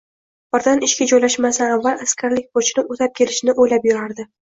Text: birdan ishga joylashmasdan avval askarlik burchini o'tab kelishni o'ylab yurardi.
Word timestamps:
birdan 0.53 0.79
ishga 0.85 1.05
joylashmasdan 1.11 1.73
avval 1.73 2.01
askarlik 2.05 2.47
burchini 2.59 2.85
o'tab 2.95 3.13
kelishni 3.21 3.55
o'ylab 3.65 3.87
yurardi. 3.91 4.27